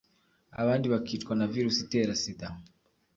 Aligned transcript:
abandi 0.61 0.85
bakicwa 0.93 1.33
na 1.35 1.45
virusi 1.53 1.79
itera 1.85 2.13
Sida 2.21 2.47